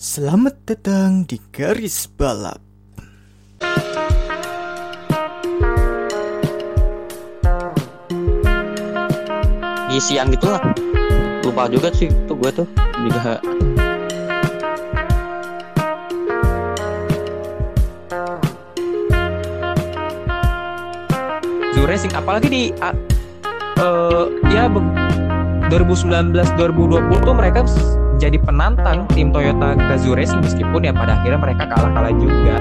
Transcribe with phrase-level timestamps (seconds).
[0.00, 2.56] Selamat datang di garis balap.
[9.92, 10.64] di siang gitu lah
[11.44, 12.68] lupa juga sih tuh gue tuh
[13.04, 13.36] juga
[21.76, 22.96] Zoo Racing apalagi di uh,
[23.84, 24.80] uh, ya be-
[25.68, 27.68] 2019 2020 tuh mereka
[28.20, 32.56] jadi penantang tim Toyota ke Zoo Racing meskipun ya pada akhirnya mereka kalah-kalah juga.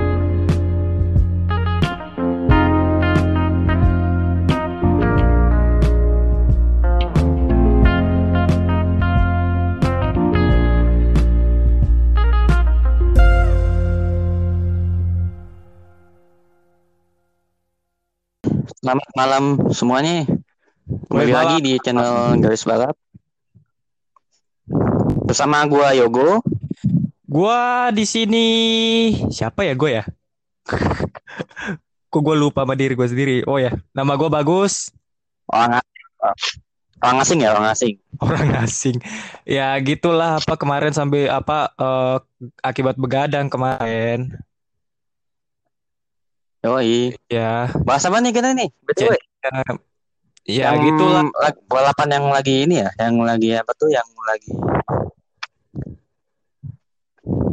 [18.79, 19.43] selamat malam
[19.75, 20.25] semuanya.
[21.11, 22.98] Kembali lagi di channel garis balap
[25.29, 26.41] bersama gua Yogo
[27.29, 28.47] Gua di sini
[29.29, 30.03] siapa ya gue ya?
[32.09, 33.37] Kok gue lupa sama diri gue sendiri.
[33.45, 34.89] Oh ya, nama gue Bagus,
[35.45, 35.77] orang
[37.05, 38.97] orang asing ya orang asing orang asing.
[39.45, 42.17] Ya gitulah apa kemarin sampai apa eh,
[42.65, 44.33] akibat begadang kemarin.
[46.65, 47.13] Yoi.
[47.29, 49.13] Ya, bahas apa nih kita nih btw
[50.49, 51.29] ya yang gitulah.
[51.69, 54.49] balapan yang lagi ini ya yang lagi apa tuh yang lagi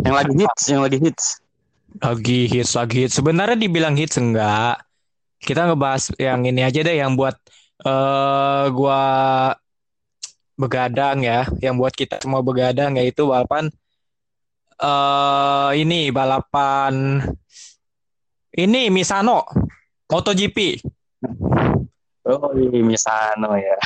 [0.07, 1.27] yang lagi hits yang lagi hits
[1.97, 3.17] Lagi hits, lagi hits.
[3.17, 4.85] Sebenarnya dibilang hits enggak.
[5.41, 7.37] Kita ngebahas yang ini aja deh yang buat
[7.85, 9.01] eh gua
[10.57, 13.69] begadang ya, yang buat kita semua begadang yaitu balapan
[14.77, 17.25] eh ini balapan
[18.57, 19.45] ini Misano
[20.13, 20.85] MotoGP.
[22.29, 23.77] oh iya Misano ya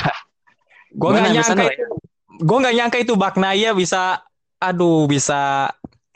[0.91, 1.95] Gua nggak nyangka Misano itu,
[2.39, 4.23] gua nggak nyangka itu Bagnaya bisa,
[4.61, 5.71] aduh bisa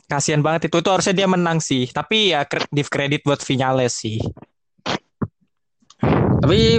[0.05, 0.79] kasihan banget itu.
[0.79, 1.89] Itu harusnya dia menang sih.
[1.89, 4.21] Tapi ya kre- give credit buat Vinales sih.
[6.41, 6.77] Tapi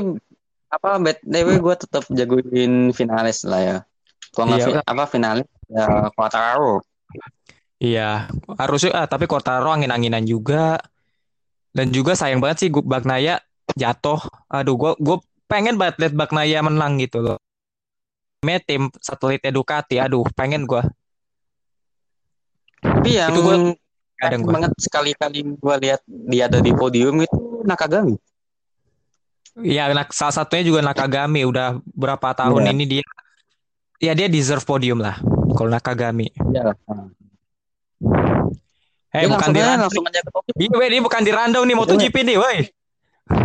[0.66, 3.78] apa BTW gue tetap jagoin finalis lah ya.
[4.34, 4.82] Kalau nggak Iya.
[4.84, 6.82] apa finalis ya Quartararo.
[7.76, 10.80] Iya, harusnya ah, tapi Quartaro angin-anginan juga.
[11.76, 13.36] Dan juga sayang banget sih Bagnaya
[13.76, 14.16] jatuh.
[14.48, 17.36] Aduh, gua gue pengen banget lihat Bagnaya menang gitu loh.
[18.42, 19.96] Namanya tim satelitnya Ducati.
[19.96, 20.84] Aduh, pengen gua.
[22.78, 23.76] Tapi yang Itu gua-
[24.16, 24.52] Kadang gua.
[24.56, 28.16] banget sekali-kali gue lihat dia ada di podium itu Nakagami.
[29.56, 31.44] Iya, nak- salah satunya juga Nakagami.
[31.44, 32.72] Udah berapa tahun Iya.
[32.72, 33.04] ini dia
[33.98, 35.20] ya dia deserve podium lah
[35.52, 36.32] kalau Nakagami.
[36.32, 36.72] Iya.
[39.12, 40.52] Eh, Dia bukan di langsung aja ke topik.
[40.56, 42.58] Iya, ini bukan di Randau nih MotoGP nih, woi.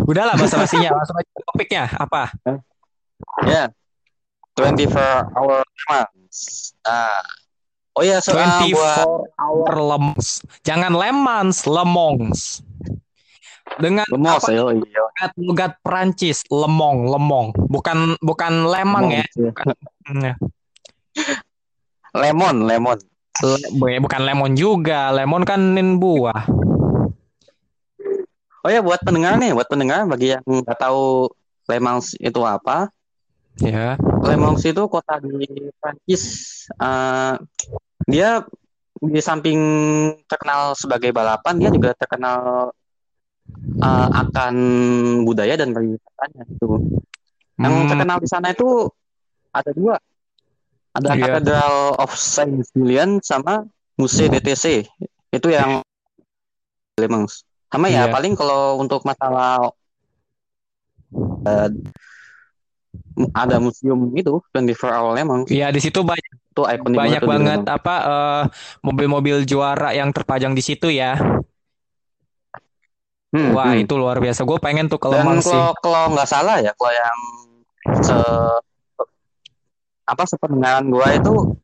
[0.03, 1.83] Udahlah basa-basinya, langsung aja ke topiknya.
[1.95, 2.23] Apa?
[3.47, 3.63] Ya.
[4.57, 6.71] 24 hour months.
[6.83, 7.23] Ah.
[7.91, 10.27] Oh ya soal 24 buat hour lemons.
[10.63, 12.63] Jangan lemans, lemons.
[13.79, 14.67] Dengan Lemos apa ya.
[14.75, 14.99] Iya.
[14.99, 17.55] logat, logat Perancis, lemong, lemong.
[17.71, 19.25] Bukan bukan lemang ya.
[20.07, 20.35] Hmm,
[22.11, 22.97] Lemon, lemon.
[23.39, 25.15] Le- bukan lemon juga.
[25.15, 25.59] Lemon kan
[25.95, 26.43] buah.
[28.61, 31.31] Oh ya buat pendengar nih, buat pendengar bagi yang nggak tahu
[31.65, 32.93] Le Mans itu apa,
[33.59, 33.99] Ya.
[33.99, 35.43] Le Mans itu kota di
[35.81, 36.23] Prancis.
[36.79, 37.33] Eh,
[38.07, 38.45] dia
[39.01, 39.59] di samping
[40.29, 42.71] terkenal sebagai balapan, dia juga terkenal
[43.81, 44.53] eh, akan
[45.25, 46.65] budaya dan pariwisatanya itu.
[47.61, 48.89] Yang Hmm, terkenal di sana itu
[49.53, 49.95] ada dua,
[50.93, 51.37] ada Iya.
[51.37, 53.65] Cathedral of Saint Julian sama
[53.97, 54.85] Musée DTC.
[55.29, 55.81] Itu yang
[56.97, 57.45] Le Mans.
[57.71, 58.13] Sama ya, Iya.
[58.13, 59.71] paling kalau untuk masalah
[61.45, 61.69] eh,
[63.35, 67.29] ada museum itu 24 Hour Le Mans ya di situ banyak itu ikonik banyak tuh
[67.31, 68.43] banget apa eh,
[68.83, 71.15] mobil-mobil juara yang terpajang di situ ya.
[73.31, 73.87] Hmm, Wah, hmm.
[73.87, 74.43] itu luar biasa.
[74.43, 75.47] Gue pengen tuh ke Dan sih.
[75.47, 77.19] kalau kalau nggak salah ya, kalau yang
[78.03, 78.17] se
[80.03, 81.55] apa sependengaran gua itu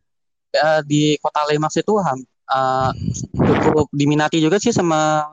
[0.55, 2.91] eh, di kota Le Mans itu eh,
[3.35, 5.27] cukup diminati juga sih sama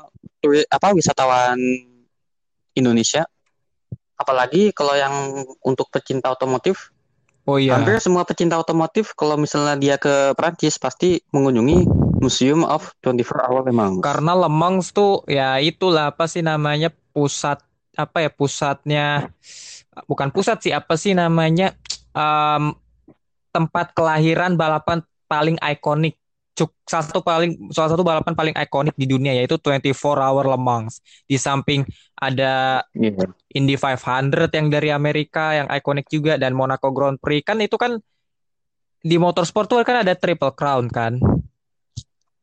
[0.67, 1.55] apa wisatawan
[2.75, 3.23] Indonesia.
[4.15, 6.95] Apalagi kalau yang untuk pecinta otomotif,
[7.45, 7.77] Oh iya.
[7.77, 11.85] hampir semua pecinta otomotif kalau misalnya dia ke Prancis pasti mengunjungi
[12.25, 14.01] Museum of 24 Hour Le Mans.
[14.01, 17.61] Karena Lemang tuh ya itulah apa sih namanya pusat
[17.95, 19.29] apa ya pusatnya
[20.09, 21.77] bukan pusat sih apa sih namanya
[22.15, 22.71] Em,
[23.51, 26.15] tempat kelahiran balapan paling ikonik
[26.55, 29.91] Cuk, salah satu paling salah satu balapan paling ikonik di dunia yaitu 24
[30.23, 31.03] Hour Le Mans.
[31.27, 31.83] Di samping
[32.15, 33.27] ada Iya.
[33.59, 37.99] Indy 500 yang dari Amerika yang ikonik juga dan Monaco Grand Prix kan itu kan
[39.03, 41.19] di motorsport tuh kan ada Triple Crown kan.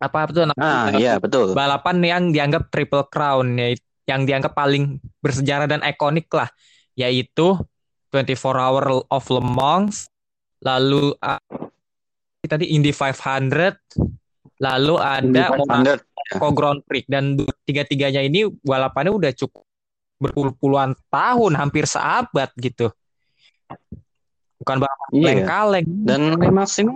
[0.02, 1.54] apa tuh Ah, iya betul.
[1.54, 3.78] balapan yang dianggap triple crown ya
[4.10, 6.50] yang dianggap paling bersejarah dan ikonik lah
[6.98, 7.54] yaitu
[8.10, 10.10] 24 Hour of Le Mans
[10.58, 11.38] lalu uh,
[12.48, 13.54] tadi Indy 500
[14.62, 19.66] lalu ada Monaco Grand Prix dan tiga-tiganya ini balapannya udah cukup
[20.22, 22.94] berpuluh-puluhan tahun hampir seabad gitu.
[24.62, 25.22] Bukan balapan Iya.
[25.26, 26.94] kaleng-kaleng Dan Limax ini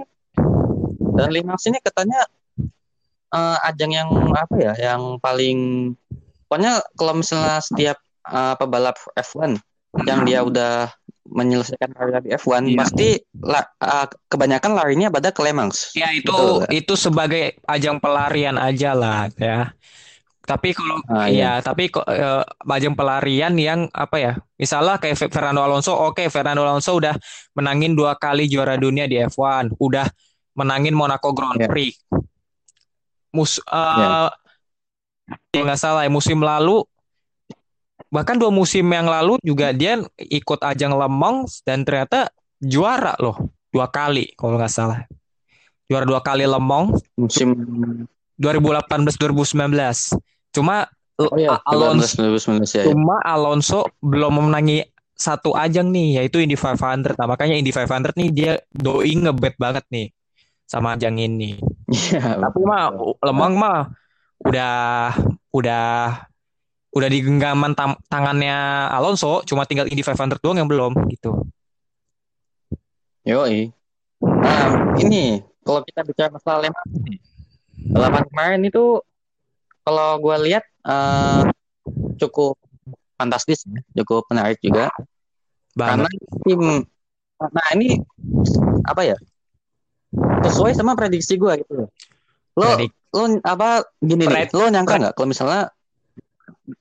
[1.18, 2.22] dan Limax ini katanya
[3.34, 5.94] eh, ajang yang apa ya, yang paling
[6.46, 7.98] pokoknya kalau misalnya setiap
[8.30, 9.58] eh, pebalap F1
[10.06, 10.94] yang dia udah
[11.25, 12.77] menyelesaikan karir di F1 Iya.
[12.77, 13.07] pasti
[13.42, 15.92] la- eh, kebanyakan larinya pada ke Le Mans.
[15.98, 16.69] Ya itu kan?
[16.69, 19.74] itu sebagai ajang pelarian aja lah ya.
[20.45, 24.33] Tapi kalau Ah, ya, tapi kok eh, ajang pelarian yang apa ya?
[24.62, 27.18] Misalnya kayak Fe- Fernando Alonso, oke Fernando Alonso udah
[27.57, 30.06] menangin dua kali juara dunia di F1, udah
[30.54, 31.66] menangin Monaco Grand Ya.
[31.66, 31.98] Prix.
[33.33, 34.30] Mus Ya.
[35.50, 36.86] kalau nggak salah ya, musim lalu
[38.16, 42.32] bahkan dua musim yang lalu juga dia ikut ajang Le Mans dan ternyata
[42.64, 45.04] juara loh dua kali kalau nggak salah.
[45.92, 47.52] Juara dua kali Le Mans Musim
[48.40, 50.56] 2018 2019.
[50.56, 50.88] Cuma
[51.20, 52.84] oh iya, Alonso 2019 ya.
[52.84, 52.86] ya.
[52.88, 57.20] cuma Alonso belum memenangi satu ajang nih yaitu Indy 500.
[57.20, 60.08] Nah, makanya Indy 500 nih dia doi ngebet banget nih
[60.64, 61.60] sama ajang ini.
[61.92, 62.40] Iya.
[62.40, 63.80] Tapi mah Lemang mah
[64.42, 65.14] udah
[65.56, 65.86] udah
[66.96, 71.44] udah di genggaman tam- tangannya Alonso, cuma tinggal Indy 500 doang yang belum gitu.
[73.28, 73.68] Yoi.
[74.24, 77.20] Nah, ini kalau kita bicara masalah Le Mans nih,
[77.92, 79.04] balapan kemarin itu
[79.84, 81.42] kalau gue lihat eh,
[82.24, 82.56] cukup
[83.20, 84.88] fantastis, ya, cukup menarik juga.
[85.76, 86.48] Karena Banget.
[86.48, 86.62] tim,
[87.44, 88.00] nah ini
[88.88, 89.18] apa ya?
[90.48, 91.92] Sesuai sama prediksi gue gitu.
[92.56, 94.48] Lo, Predik- lo apa gini nih?
[94.48, 95.68] Pred- Lo nyangka nggak kalau misalnya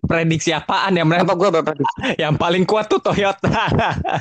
[0.05, 1.97] prediksi apaan ya mereka apa gue berprediksi?
[2.23, 3.69] yang paling kuat tuh Toyota.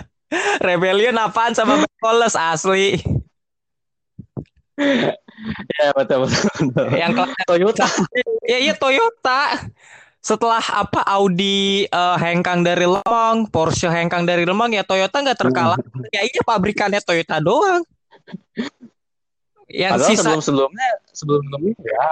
[0.66, 2.88] Rebellion apaan sama Mercedes asli.
[5.82, 6.46] Ya betul betul.
[6.72, 6.88] betul.
[6.94, 7.88] Yang kelas Toyota.
[8.48, 9.60] Ya iya Toyota.
[10.24, 15.76] Setelah apa Audi eh, hengkang dari Lemang, Porsche hengkang dari Lemang ya Toyota nggak terkalah.
[16.16, 17.84] Ya iya pabrikannya Toyota doang.
[19.68, 22.08] Yang Padahal sisa sebelum sebelumnya sebelum sebelumnya ya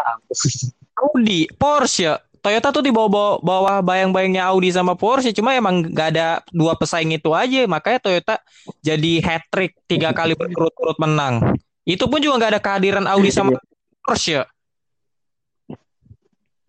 [1.02, 5.30] Audi, Porsche, Toyota tuh di bawah bawah bayang-bayangnya Audi sama Porsche.
[5.30, 7.70] Cuma emang nggak ada dua pesaing itu aja.
[7.70, 8.36] Makanya Toyota
[8.82, 11.56] jadi hat trick tiga kali berturut-turut menang.
[11.86, 13.58] Itu pun juga nggak ada kehadiran Audi sama
[14.02, 14.42] Porsche.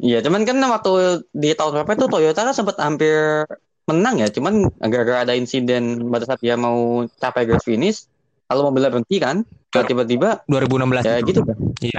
[0.03, 3.47] Iya, cuman kan waktu di tahun berapa itu Toyota kan sempat hampir
[3.87, 8.11] menang ya, cuman gara-gara ada insiden pada saat dia mau capai garis finish,
[8.51, 11.29] lalu mobilnya berhenti kan, Nah, tiba-tiba 2016 ya itu.
[11.33, 11.57] gitu kan.
[11.81, 11.99] Iya.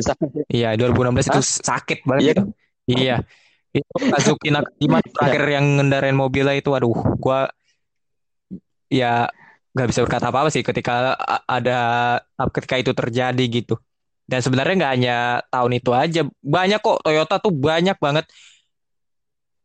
[0.54, 2.44] Iya, 2016 itu sakit banget Iya itu.
[2.86, 3.16] Iya.
[3.74, 7.50] Itu Kazuki Nakajima terakhir yang ngendarain mobilnya itu aduh, gua
[8.94, 9.26] ya
[9.74, 11.18] nggak bisa berkata apa-apa sih ketika
[11.50, 11.78] ada
[12.54, 13.82] ketika itu terjadi gitu.
[14.24, 15.18] Dan sebenarnya nggak hanya
[15.50, 18.26] tahun itu aja, banyak kok Toyota tuh banyak banget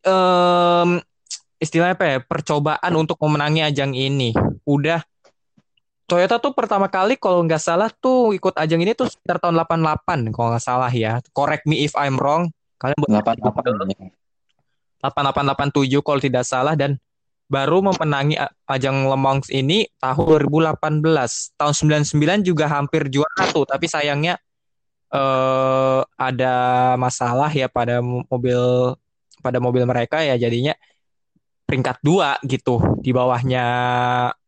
[0.02, 1.04] em
[1.60, 4.32] istilahnya apa ya, percobaan untuk memenangi ajang ini.
[4.64, 5.04] Udah
[6.08, 10.32] Toyota tuh pertama kali kalau nggak salah tuh ikut ajang ini tuh sekitar tahun 88
[10.32, 11.20] kalau nggak salah ya.
[11.36, 12.48] Correct me if I'm wrong.
[12.78, 14.08] Kalian boleh 88 ya.
[15.02, 16.98] 8887 kalau tidak salah dan
[17.46, 21.58] baru memenangi ajang Le Mans ini tahun 2018.
[21.58, 24.38] Tahun 99 juga hampir juara tuh, tapi sayangnya
[25.08, 26.54] eh ada
[27.00, 28.92] masalah ya pada mobil
[29.40, 30.76] pada mobil mereka ya jadinya
[31.64, 33.64] peringkat dua gitu di bawahnya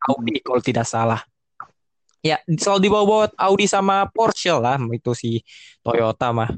[0.09, 1.21] Audi kalau tidak salah.
[2.21, 5.41] Ya, selalu di bawah Audi sama Porsche lah itu si
[5.81, 6.53] Toyota mah.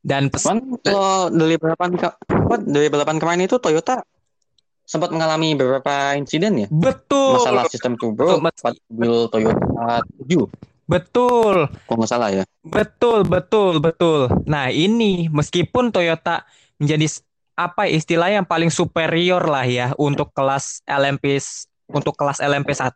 [0.00, 1.88] Dan pes- Cuman kalau dari balapan
[2.64, 4.00] dari balapan kemarin itu Toyota
[4.88, 10.50] sempat mengalami beberapa insiden ya, betul, masalah sistem turbo mobil Toyota 7,
[10.90, 11.70] betul.
[11.86, 12.42] kalau nggak salah ya.
[12.66, 14.26] Betul, betul, betul.
[14.50, 16.42] Nah, ini meskipun Toyota
[16.82, 17.06] menjadi
[17.54, 21.38] apa istilah yang paling superior lah ya untuk kelas LMP
[21.92, 22.90] untuk kelas LMP 1.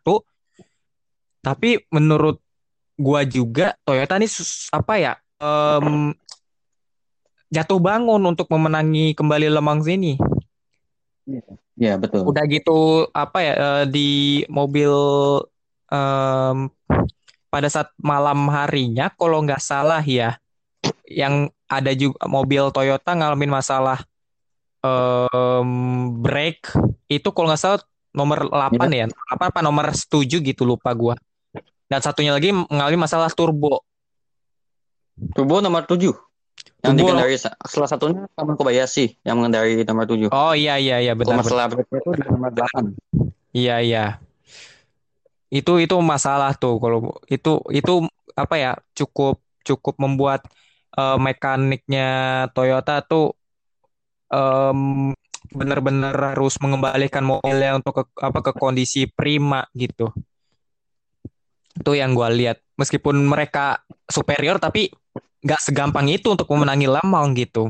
[1.39, 2.41] Tapi menurut
[2.99, 4.27] gua juga Toyota ini
[4.73, 5.13] apa ya?
[5.39, 6.15] Em,
[7.51, 10.19] jatuh bangun untuk memenangi kembali Le Mans ini.
[11.75, 12.23] Iya, betul.
[12.23, 14.09] Udah gitu apa ya eh, di
[14.47, 14.91] mobil
[15.91, 16.69] em,
[17.49, 20.35] pada saat malam harinya kalau nggak salah ya
[21.07, 24.03] yang ada juga mobil Toyota ngalamin masalah
[24.83, 25.69] em,
[26.19, 26.75] brake
[27.09, 27.81] itu kalau nggak salah
[28.15, 31.15] nomor 8 ya apa apa nomor 7 gitu lupa gua
[31.91, 33.83] dan satunya lagi mengalami masalah turbo
[35.31, 36.11] Turbo nomor 7
[36.83, 40.27] yang Turbo- dikendari sa- salah satunya Kamen Kobayashi yang mengendari nomor 7.
[40.29, 42.91] Oh iya iya iya benar masalah itu di nomor 8.
[43.55, 44.05] Iya iya.
[45.49, 47.93] Itu itu masalah tuh kalau itu itu
[48.35, 50.43] apa ya cukup cukup membuat
[50.93, 52.09] eh, mekaniknya
[52.51, 53.31] Toyota tuh
[54.27, 55.11] em,
[55.55, 60.11] benar-benar harus mengembalikan mobilnya untuk ke apa ke kondisi prima gitu.
[61.75, 62.63] Itu yang gua lihat.
[62.75, 64.91] Meskipun mereka superior tapi
[65.45, 67.69] nggak segampang itu untuk memenangi Le Mans gitu.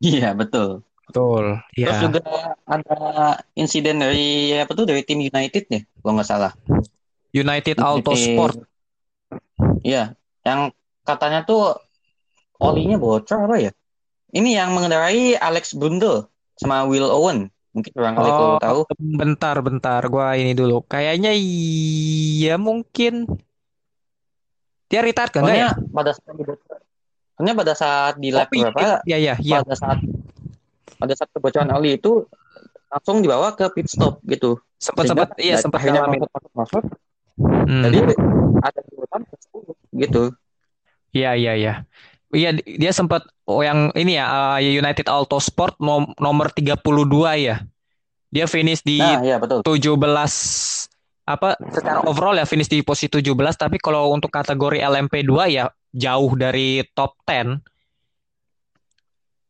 [0.00, 0.84] Iya, betul.
[1.08, 1.60] Betul.
[1.76, 2.02] Terus Iya.
[2.08, 2.22] juga
[2.64, 2.98] ada
[3.54, 6.52] insiden dari apa tuh dari tim United ya, kalau nggak salah.
[7.34, 8.56] United Auto United- Sport.
[9.84, 10.72] Iya, yang
[11.04, 11.76] katanya tuh
[12.62, 13.72] olinya bocor apa ya?
[14.34, 16.26] Ini yang mengendarai Alex Brundle
[16.56, 17.52] sama Will Owen.
[17.74, 18.80] Mungkin orang kali Oh, tahu.
[18.96, 20.00] bentar, bentar.
[20.06, 20.86] Gua ini dulu.
[20.86, 23.26] Kayaknya iya mungkin.
[24.86, 25.42] Dia retired kan?
[25.42, 26.44] Soalnya Nggak pada saat di
[27.34, 28.36] soalnya pada saat di ya?
[28.38, 29.58] lap Oh, iya, berapa, iya, iya, iya.
[29.66, 29.98] pada saat
[30.94, 32.30] pada saat kebocoran oli itu
[32.86, 34.62] langsung dibawa ke pit stop gitu.
[34.78, 36.84] Sempat, sempat, iya, sempat akhirnya masuk masuk masuk.
[37.66, 37.82] Hmm.
[37.90, 37.98] Jadi
[38.62, 40.22] ada urutan ke 10 gitu.
[41.10, 41.74] Iya, iya, iya.
[42.34, 46.82] Iya, di- dia sempat oh yang ini ya eh, United Auto Sport nom- nomor 32
[47.38, 47.62] ya.
[48.28, 49.62] Dia finish di Nah, iya betul.
[49.62, 50.90] 17
[51.24, 56.34] apa secara overall ya finish di posisi 17 tapi kalau untuk kategori LMP2 ya jauh
[56.34, 57.62] dari top 10.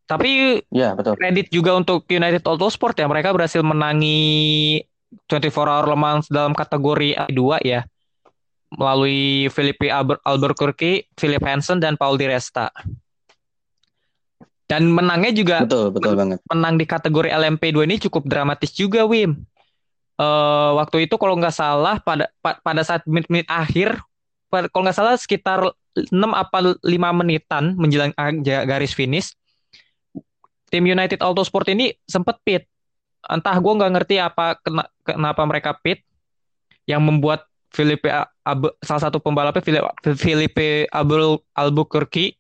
[0.05, 1.17] Tapi Iya, betul.
[1.17, 4.85] kredit juga untuk United Auto Sport ya mereka berhasil menangi
[5.27, 7.89] 24 Hour Le Mans dalam kategori A2 ya
[8.75, 9.87] melalui Felipe
[10.23, 12.71] Albuquerque, Philip Hansen dan Paul Di Resta.
[14.65, 16.41] Dan menangnya juga Betul, betul banget.
[16.49, 19.37] menang di kategori LMP2 ini cukup dramatis juga, Wim.
[20.15, 24.01] Eh waktu itu kalau nggak salah pada pa- pada saat menit-menit akhir,
[24.49, 25.59] pada- kalau nggak salah sekitar
[26.11, 28.11] 6 apa 5 menitan menjelang
[28.43, 29.37] garis finish,
[30.73, 32.65] tim United Auto Sport ini sempat pit.
[33.25, 36.03] Entah gue nggak ngerti apa kena- kenapa mereka pit
[36.89, 39.83] yang membuat Felipe A- Abe- salah satu pembalapnya Fili-
[40.15, 42.39] Felipe Abel Albuquerque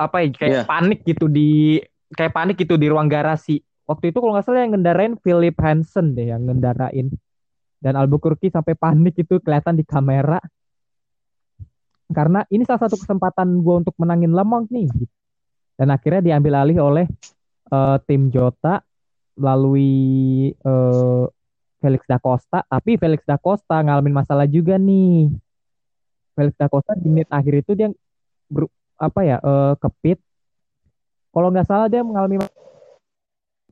[0.00, 0.62] apa ya kayak Iya.
[0.64, 1.76] panik gitu di
[2.16, 3.60] kayak panik gitu di ruang garasi.
[3.84, 7.12] Waktu itu kalau nggak salah yang ngendarain Philip Hansen deh yang ngendarain
[7.78, 10.40] dan Albuquerque sampai panik itu kelihatan di kamera
[12.08, 14.86] karena ini salah satu kesempatan gue untuk menangin Le Mans nih
[15.76, 17.06] dan akhirnya diambil alih oleh
[17.68, 18.84] eh, tim Jota
[19.34, 19.92] melalui
[20.52, 21.24] eh,
[21.82, 25.34] Felix da Costa tapi Felix da Costa ngalamin masalah juga nih.
[26.38, 27.90] Felix da Costa di menit akhir itu dia
[28.46, 30.22] ber- apa ya eh, kepit.
[31.34, 32.38] Kalau nggak salah dia mengalami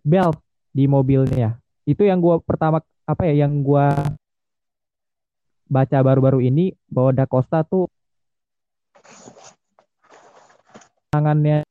[0.03, 0.37] belt
[0.75, 3.91] di mobilnya itu yang gua pertama apa ya yang gua
[5.71, 7.87] baca baru-baru ini bahwa da Costa tuh
[11.15, 11.63] tangannya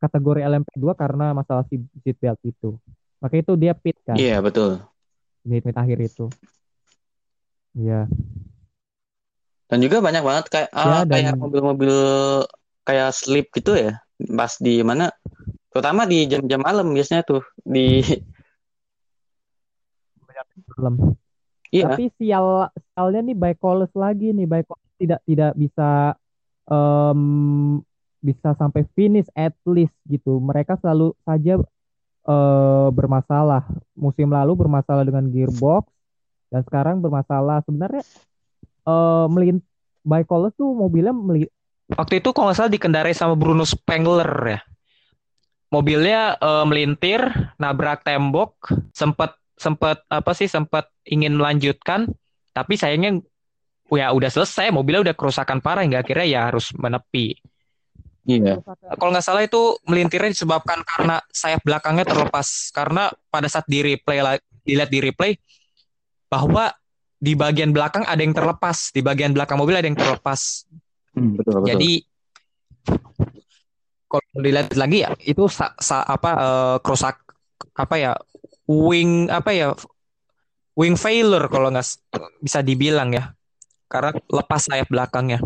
[0.00, 2.76] kategori LMP2 karena masalah si seat belt itu
[3.22, 4.82] makanya itu dia pit kan Iya, betul.
[5.46, 6.26] di menit akhir itu
[7.72, 8.04] Iya,
[9.72, 11.96] Dan juga banyak banget kayak Ya, ah, dan- kayak mobil-mobil
[12.84, 13.96] kayak slip gitu ya.
[14.36, 15.08] Pas di mana?
[15.72, 18.04] Terutama di jam-jam malam biasanya tuh di
[20.76, 21.16] malam.
[21.72, 21.88] iya.
[21.88, 25.88] Tapi sial sialnya nih Baikoles lagi nih Baikoles tidak tidak bisa
[26.68, 27.20] em,
[28.20, 30.36] bisa sampai finish at least gitu.
[30.38, 31.56] Mereka selalu saja
[32.26, 33.66] eh, bermasalah.
[33.96, 35.88] Musim lalu bermasalah dengan gearbox
[36.52, 38.04] dan sekarang bermasalah sebenarnya
[38.82, 39.62] eh melint
[40.02, 41.46] Baikoles tuh mobilnya meli
[41.94, 44.60] waktu itu kalau nggak salah dikendarai sama Bruno Spengler ya.
[45.72, 47.22] Mobilnya eh, melintir,
[47.56, 52.10] nabrak tembok, sempat sempat apa sih sempat ingin melanjutkan
[52.50, 53.22] tapi sayangnya
[53.92, 57.38] ya udah selesai mobilnya udah kerusakan parah hingga akhirnya ya harus menepi
[58.22, 58.62] Iya.
[59.02, 64.22] kalau nggak salah itu melintirnya disebabkan karena sayap belakangnya terlepas karena pada saat di replay
[64.22, 65.32] la- dilihat di replay
[66.30, 66.70] bahwa
[67.18, 70.66] di bagian belakang ada yang terlepas di bagian belakang mobil ada yang terlepas
[71.12, 71.68] Hmm, betul, betul.
[71.76, 71.92] jadi
[74.08, 77.20] kalau dilihat lagi ya itu sa- sa- apa eh, kerusak
[77.76, 78.12] apa ya
[78.64, 79.68] wing apa ya
[80.72, 81.84] wing failure kalau nggak
[82.40, 83.32] bisa dibilang ya
[83.92, 85.36] karena lepas sayap belakangnya.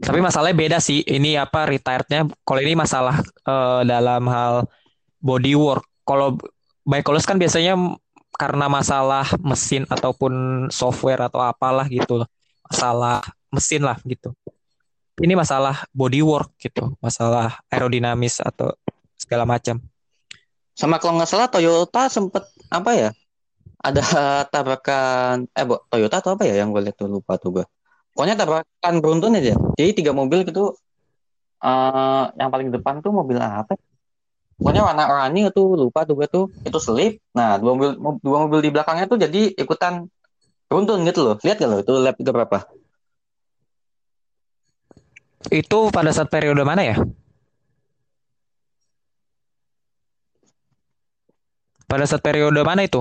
[0.00, 1.04] Tapi masalahnya beda sih.
[1.04, 2.24] Ini apa retirednya?
[2.44, 4.64] Kalau ini masalah eh, dalam hal
[5.20, 5.84] bodywork.
[6.08, 6.40] Kalau
[6.82, 7.76] Baikoles kan biasanya
[8.34, 12.24] karena masalah mesin ataupun software atau apalah gitu.
[12.64, 13.20] Masalah
[13.52, 14.32] mesin lah gitu.
[15.20, 18.72] Ini masalah bodywork gitu, masalah aerodinamis atau
[19.20, 19.76] segala macam.
[20.72, 22.40] Sama kalau nggak salah Toyota sempet
[22.72, 23.10] apa ya?
[23.84, 24.04] Ada
[24.48, 27.66] tabrakan eh Toyota atau apa ya yang gue lihat tuh lupa tuh gue.
[28.14, 29.54] Pokoknya tabrakan beruntun aja.
[29.78, 30.74] Jadi tiga mobil gitu
[31.60, 33.76] eh yang paling depan tuh mobil apa?
[34.56, 36.44] Pokoknya warna oranye tuh lupa tuh gue tuh.
[36.64, 37.90] Itu selip nah dua mobil
[38.20, 40.08] dua mobil di belakangnya tuh jadi ikutan
[40.68, 41.36] beruntun gitu loh.
[41.40, 42.58] Lihat gak lo itu lap itu berapa?
[45.48, 46.96] Itu pada saat periode mana ya?
[51.88, 53.00] Pada saat periode mana itu?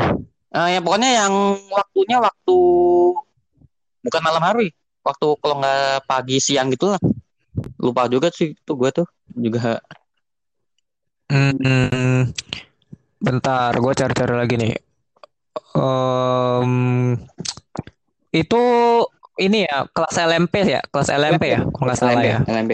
[0.50, 1.34] Eh ya pokoknya yang
[1.70, 2.58] waktunya waktu
[4.02, 4.74] bukan malam hari
[5.06, 7.02] waktu kalau nggak pagi siang gitu lah
[7.80, 9.80] lupa juga sih tuh gue tuh juga
[11.30, 12.26] Hmm,
[13.22, 14.74] bentar, gue cari-cari lagi nih.
[15.78, 16.74] Em,
[18.34, 18.64] itu
[19.38, 22.38] ini ya kelas LMP ya, kelas LMP ya, kalau nggak salah LMB ya.
[22.50, 22.74] LMB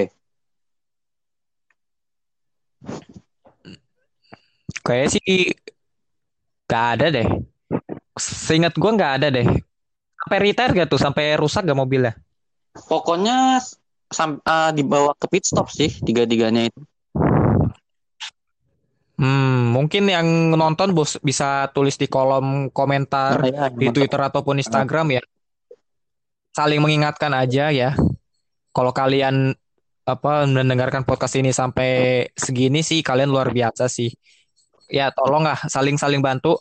[4.86, 5.50] Kayaknya sih
[6.70, 7.28] gak ada deh.
[8.16, 9.48] Seingat gue nggak ada deh.
[10.26, 10.98] Sampai retire gak tuh?
[10.98, 12.18] Sampai rusak gak mobilnya?
[12.76, 13.64] pokoknya
[14.12, 16.82] sam eh, dibawa ke pit stop sih tiga-tiganya itu
[19.16, 23.96] Hmm, mungkin yang nonton bos bisa tulis di kolom komentar Nah, ya, di mantap.
[23.96, 25.24] Twitter ataupun Instagram ya.
[26.52, 27.96] Saling mengingatkan aja ya.
[28.76, 29.56] Kalau kalian
[30.04, 34.12] apa mendengarkan podcast ini sampai segini sih kalian luar biasa sih.
[34.92, 36.60] Ya, tolonglah saling-saling bantu.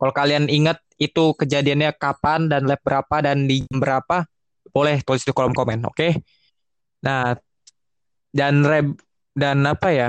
[0.00, 4.22] Kalau kalian ingat itu kejadiannya kapan dan lap berapa dan di jam berapa,
[4.70, 6.22] boleh tulis di kolom komen, oke?
[7.02, 7.34] Nah,
[8.30, 8.94] dan Reb
[9.34, 10.08] dan apa ya?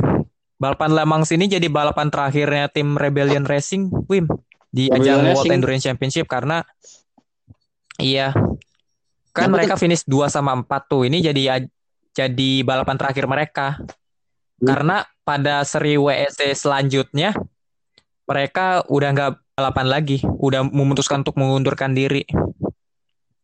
[0.61, 4.29] Balapan Le Mans ini jadi balapan terakhirnya tim Rebellion Racing, Wim,
[4.71, 5.51] di Rebellion ajang World.
[5.51, 6.63] Endurance Championship karena
[7.99, 8.31] iya
[9.33, 11.03] kan mereka finish 2 sama 4 tuh.
[11.09, 11.67] Ini jadi
[12.13, 13.81] jadi balapan terakhir mereka.
[14.61, 14.67] Hmm.
[14.69, 17.35] Karena pada seri WEC selanjutnya
[18.23, 22.25] mereka udah nggak balapan lagi, udah memutuskan untuk mengundurkan diri.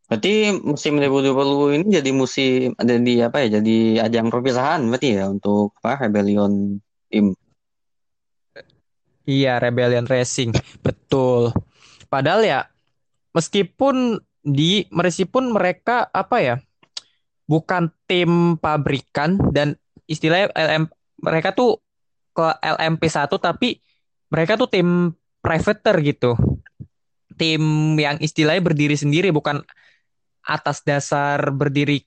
[0.10, 5.30] berarti musim 2020 ini jadi musim ada di apa ya jadi ajang perpisahan berarti ya
[5.30, 6.82] untuk apa Rebellion
[7.14, 7.38] tim
[9.30, 10.58] Iya, Rebellion Racing.
[10.82, 11.54] Betul.
[12.10, 12.60] Padahal ya
[13.38, 16.56] meskipun di meskipun mereka apa ya?
[17.46, 19.78] Bukan tim pabrikan dan
[20.10, 20.90] istilahnya LM
[21.22, 21.78] mereka tuh
[22.34, 23.78] ke LMP1 tapi
[24.34, 26.36] mereka tuh tim privateer gitu.
[27.40, 29.64] Tim yang istilahnya berdiri sendiri bukan
[30.44, 32.04] atas dasar berdiri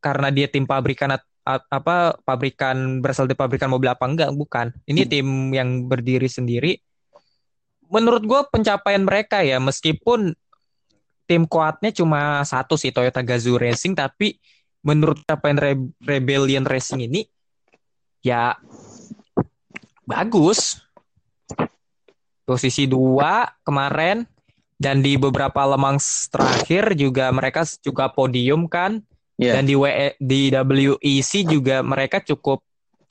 [0.00, 4.74] karena dia tim pabrikan apa pabrikan berasal dari pabrikan mobil apa enggak bukan.
[4.84, 6.76] Ini tim yang berdiri sendiri.
[7.86, 10.34] Menurut gue pencapaian mereka ya meskipun
[11.26, 14.38] tim kuatnya cuma satu sih Toyota Gazoo Racing tapi
[14.86, 17.26] menurut capaian Re- Rebellion Racing ini
[18.22, 18.54] ya
[20.06, 20.85] bagus
[22.46, 24.22] posisi dua kemarin
[24.78, 25.98] dan di beberapa lemang
[26.30, 29.02] terakhir juga mereka juga podium kan?
[29.36, 32.64] Ya dan di WE, di WEC juga mereka cukup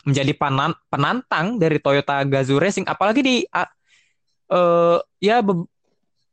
[0.05, 2.85] menjadi panan, penantang dari Toyota Gazoo Racing.
[2.89, 3.69] Apalagi di a-
[4.49, 5.69] eh, ya be-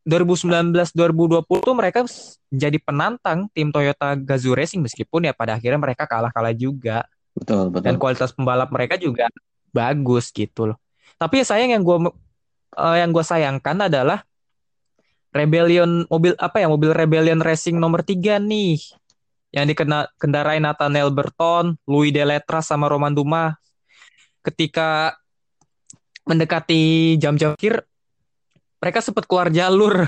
[0.04, 4.80] 2019 2020 tuh mereka s- jadi penantang tim Toyota Gazoo Racing.
[4.80, 7.04] Meskipun ya pada akhirnya mereka kalah-kalah juga.
[7.32, 9.28] Betul dan betul kualitas pembalap mereka juga
[9.72, 10.78] bagus gitu loh.
[11.16, 12.12] Tapi sayang yang gue
[12.74, 14.24] yang gue sayangkan adalah
[15.32, 18.76] Rebellion mobil apa ya mobil Rebellion Racing nomor 3 nih
[19.52, 23.56] yang dikena kendarai Nathaniel Burton, Louis Deletras sama Roman Dumas
[24.44, 25.16] ketika
[26.24, 27.84] mendekati jam-jam akhir
[28.78, 30.04] mereka sempat keluar jalur.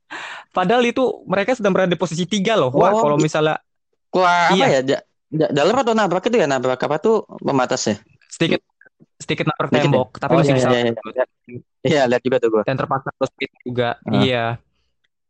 [0.56, 2.70] Padahal itu mereka sedang berada di posisi tiga loh.
[2.72, 3.56] Wah, Oh, kalau i- misalnya
[4.08, 4.66] Keluar apa Iya.
[4.66, 7.96] ya ja- ja- dalam atau nabrak itu ya nabrak apa tuh pembatas ya
[8.32, 8.64] sedikit
[9.18, 9.82] sedikit nabrak ya?
[9.84, 11.24] tembok, tapi Oh, masih iya, bisa iya, iya.
[11.82, 13.32] iya lihat juga tuh gua dan terpaksa terus
[13.66, 13.88] juga.
[14.06, 14.22] Ah.
[14.22, 14.44] Iya.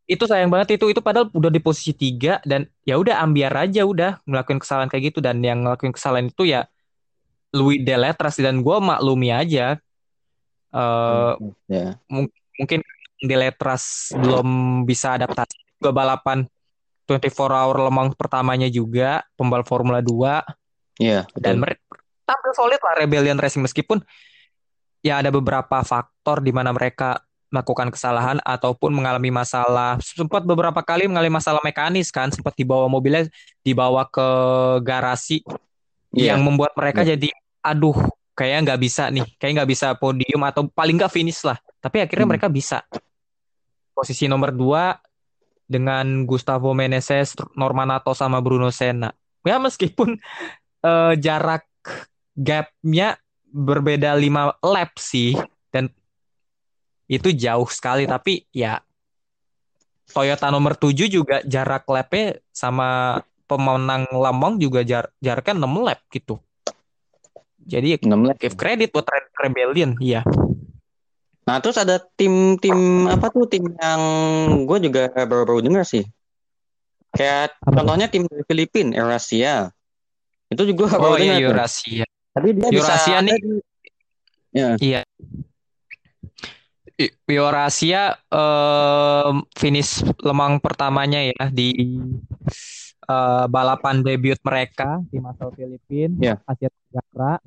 [0.09, 3.85] Itu sayang banget itu itu padahal udah di posisi tiga dan ya udah ambiar aja
[3.85, 6.65] udah ngelakuin kesalahan kayak gitu dan yang ngelakuin kesalahan itu ya
[7.53, 9.77] Louis Deletras dan gue maklumi aja.
[10.73, 11.33] Eh
[11.69, 12.81] ya mungkin
[13.19, 16.47] Deletras belum bisa adaptasi ke balapan
[17.09, 20.45] 24 hour lemang pertamanya juga pembalap Formula 2
[21.01, 21.63] iya dan betul.
[21.65, 21.83] mereka
[22.29, 23.65] tampil solid lah Rebellion Racing.
[23.65, 24.05] Meskipun
[25.01, 29.97] ya ada beberapa faktor di mana mereka melakukan kesalahan ataupun mengalami masalah.
[30.05, 33.25] Sempat beberapa kali mengalami masalah mekanis kan sempat dibawa mobilnya
[33.65, 34.29] dibawa ke
[34.85, 35.41] garasi
[36.09, 36.33] Iya.
[36.37, 37.29] yang membuat mereka jadi
[37.61, 37.93] aduh
[38.33, 41.57] kayaknya nggak bisa nih kayak nggak bisa podium atau paling nggak finish lah.
[41.81, 42.33] Tapi akhirnya Hmm.
[42.37, 42.85] mereka bisa.
[43.97, 44.97] Posisi nomor dua
[45.69, 49.13] dengan Gustavo Meneses, Normanato sama Bruno Senna.
[49.45, 50.17] Ya meskipun
[50.85, 51.65] eh, jarak
[52.39, 53.19] gapnya
[53.51, 55.35] berbeda 5 lap sih
[55.75, 55.91] dan
[57.11, 58.79] itu jauh sekali tapi ya
[60.09, 66.41] Toyota nomor 7 juga jarak lapnya sama pemenang Lemong juga jar jaraknya 6 lap gitu.
[67.69, 68.37] Jadi 6 lap.
[68.41, 70.25] give credit buat Red Rebellion, iya.
[71.45, 74.03] Nah, terus ada tim-tim apa tuh tim yang
[74.69, 76.05] gue juga baru-baru dengar sih.
[77.13, 79.73] Kayak Apa contohnya tim dari Filipina, Eurasia.
[80.49, 81.49] Itu juga Oh baru iya dengar tuh.
[81.53, 82.07] Eurasia.
[82.39, 83.67] Tapi dia bisa Eurasia ada nih di-
[84.49, 84.69] Ya.
[84.81, 85.01] Iya.
[87.29, 91.71] Eurasia em, finish lemang pertamanya ya di
[93.05, 96.35] eh, balapan debut mereka di masa Filipina, Iya.
[96.43, 97.39] Asia Tenggara.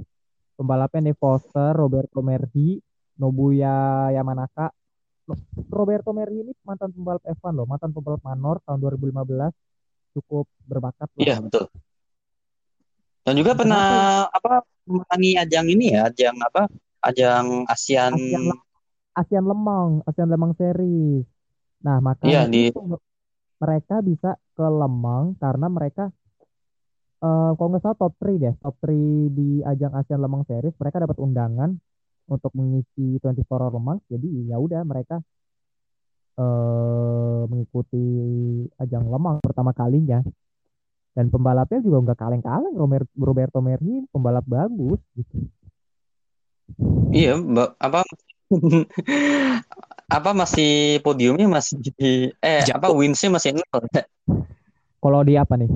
[0.56, 2.78] Pembalapnya Nick Foster, Roberto Merhi,
[3.18, 4.70] Nobuya Yamanaka.
[5.74, 9.50] Roberto Merhi ini mantan pembalap F1 loh, mantan pembalap Manor tahun 2015.
[10.14, 11.24] Cukup berbakat loh.
[11.26, 11.66] Iya, betul.
[13.22, 13.62] Dan juga Kenapa?
[13.62, 13.86] pernah
[14.34, 14.54] apa
[14.90, 16.64] memenangi ajang ini ya, ajang apa?
[17.02, 18.64] Ajang ASEAN ASEAN Le-
[19.14, 21.26] ASEAN Lemang, ASEAN Lemang Series.
[21.86, 22.74] Nah, makanya Iya, di-
[23.62, 26.10] mereka bisa ke Lemang karena mereka
[27.22, 30.98] eh kalau nggak salah top 3 deh, top 3 di ajang ASEAN Lemang Series, mereka
[30.98, 31.70] dapat undangan
[32.26, 34.02] untuk mengisi 24 Hour Lemang.
[34.10, 35.22] Jadi ya udah mereka
[36.42, 38.04] eh mengikuti
[38.82, 40.24] ajang Lemang pertama kalinya.
[41.12, 42.76] Dan pembalapnya juga nggak kaleng-kaleng.
[43.20, 45.52] Roberto Merhi pembalap bagus gitu.
[47.12, 47.36] Iya,
[47.84, 48.00] apa
[50.18, 52.80] apa masih podiumnya masih di eh Jauh.
[52.80, 53.80] apa winsnya masih nol
[55.04, 55.72] Kalau di apa nih?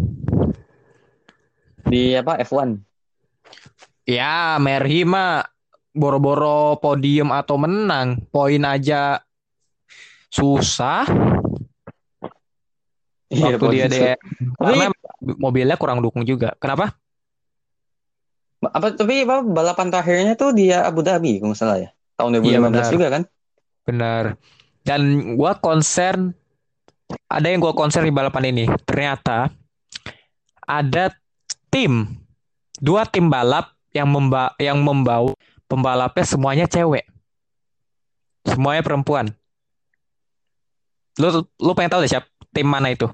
[1.86, 2.82] di apa F1.
[4.10, 5.45] Ya, Merhi mah
[5.93, 9.21] boro-boro podium atau menang, poin aja
[10.30, 11.06] susah
[13.26, 13.86] Iya, waktu dia.
[13.89, 14.17] DM.
[14.56, 14.86] Tapi Karena
[15.21, 16.54] mobilnya kurang dukung juga.
[16.60, 16.95] Kenapa?
[18.65, 21.89] apa tapi apa balapan terakhirnya tuh dia Abu Dhabi kalau nggak salah ya.
[22.17, 22.86] Tahun 2015 Iya, benar.
[22.89, 23.23] juga kan?
[23.86, 24.23] Benar.
[24.82, 25.01] Dan
[25.38, 26.34] gua concern
[27.30, 28.65] ada yang gua concern di balapan ini.
[28.88, 29.54] Ternyata
[30.65, 31.13] ada
[31.69, 32.10] tim
[32.82, 35.38] dua tim balap yang memba yang membawa
[35.69, 37.06] pembalapnya semuanya cewek.
[38.49, 39.30] Semuanya perempuan.
[41.21, 43.06] Lu lu pengen tahu deh siapa tim mana itu?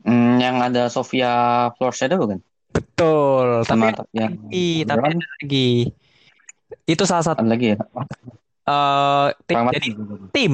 [0.00, 1.30] Hmm, yang ada Sofia
[1.76, 2.40] Florshada bukan?
[2.70, 5.90] Betul, tapi Sama yang Ih, tapi ada lagi.
[6.86, 7.76] Itu salah satu ada lagi ya.
[8.64, 9.58] eh, tim.
[9.74, 9.88] Jadi
[10.32, 10.52] tim,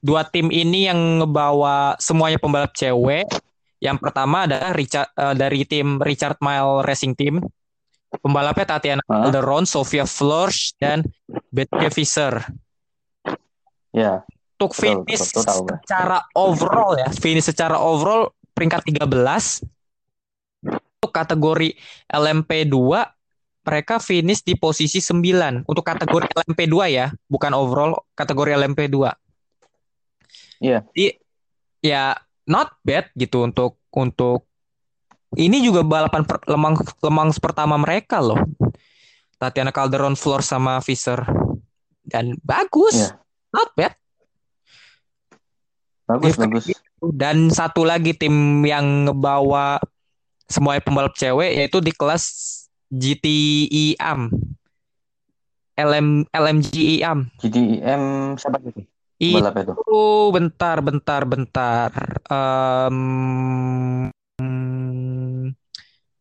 [0.00, 3.28] dua tim ini yang ngebawa semuanya pembalap cewek.
[3.78, 7.38] Yang pertama adalah Richard eh, dari tim Richard Mille Racing Team.
[8.08, 9.28] Pembalapnya Tatiana Hah?
[9.28, 11.04] Calderon, Sofia Flores, dan
[11.52, 12.40] Bethke Visser.
[13.92, 14.24] Ya,
[14.56, 15.76] Untuk betul, finish betul, betul gue.
[15.84, 19.62] secara overall ya, finish secara overall peringkat 13.
[20.98, 21.78] Untuk kategori
[22.10, 22.74] LMP2
[23.62, 28.96] mereka finish di posisi 9 untuk kategori LMP2 ya, bukan overall kategori LMP2.
[30.58, 30.82] Iya.
[30.90, 31.14] Jadi
[31.86, 32.18] ya
[32.50, 34.48] not bad gitu untuk untuk
[35.38, 38.42] ini juga balapan per- lemang lemang pertama mereka loh.
[39.38, 41.22] Tatiana Calderon, Flor sama Fisher.
[42.02, 42.98] Dan bagus.
[42.98, 43.22] Iya.
[43.54, 43.92] Not bad.
[46.08, 46.64] Bagus, Give bagus.
[46.98, 49.78] Dan satu lagi tim yang ngebawa
[50.48, 52.24] semua pembalap cewek yaitu di kelas
[52.88, 54.32] GTI AM.
[55.78, 57.30] LM LMGI AM.
[57.38, 58.82] GDM siapa itu?
[59.18, 59.74] Balap itu.
[60.34, 61.90] Bentar bentar bentar.
[62.26, 64.10] Em,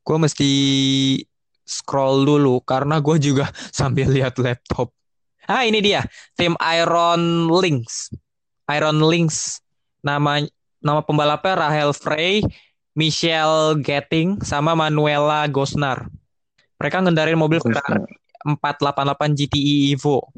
[0.01, 0.51] gue mesti
[1.65, 4.93] scroll dulu karena gue juga sambil lihat laptop.
[5.47, 6.03] Ah ini dia
[6.35, 8.11] tim Iron Lynx.
[8.67, 9.63] Iron Lynx
[10.03, 10.43] nama
[10.87, 12.39] nama pembalapnya Rahel Frey,
[12.95, 16.07] Michelle Getting sama Manuela Gosnar.
[16.79, 18.07] Mereka ngendarin mobil Ferrari
[18.47, 20.31] 488 GTI Evo.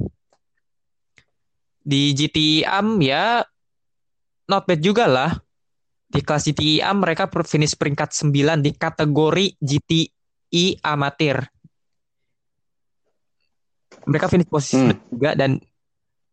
[1.86, 3.46] Di GTI AM ya
[4.50, 5.38] not bad juga lah.
[6.10, 11.46] Di kelas GTI AM mereka finish peringkat 9 di kategori GTI amatir.
[14.10, 14.98] Mereka finish posisi Hmm.
[15.14, 15.62] juga dan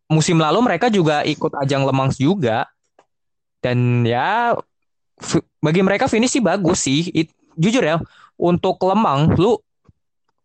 [0.09, 2.65] musim lalu mereka juga ikut ajang Le Mans juga.
[3.67, 4.55] Dan ya
[5.19, 7.11] f- bagi mereka finish sih bagus sih.
[7.11, 7.99] It- jujur ya,
[8.39, 9.59] untuk Le Mans lu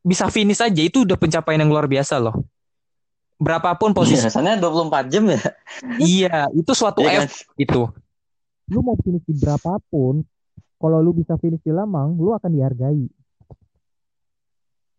[0.03, 2.43] bisa finish aja itu udah pencapaian yang luar biasa loh.
[3.39, 5.39] Berapapun Iya, posisi rasanya 24 jam ya.
[6.03, 7.27] Iya, itu suatu kan?
[7.31, 7.91] effort gitu.
[8.71, 10.27] Lu mau finish di berapapun,
[10.83, 13.07] kalau lu bisa finish di Lamang, lu akan dihargai.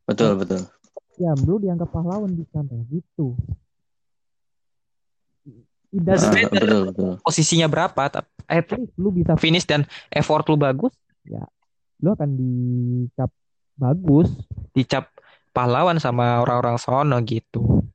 [0.08, 0.64] Betul, betul.
[1.20, 3.36] Ya, lu dianggap pahlawan di sana gitu.
[5.94, 7.12] It Ah, doesn't matter betul, betul.
[7.22, 10.90] posisinya berapa, tapi at least lu bisa finish dan effort lu bagus,
[11.22, 11.46] ya
[12.02, 13.30] lu akan dicap
[13.78, 14.30] bagus,
[14.74, 15.14] dicap
[15.54, 17.86] pahlawan sama orang-orang sono gitu.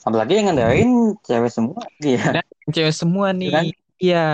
[0.00, 2.40] Apalagi yang ngendarin cewek semua dia.
[2.68, 3.52] Cewek semua nih.
[3.52, 3.64] Kan?
[4.00, 4.26] Iya.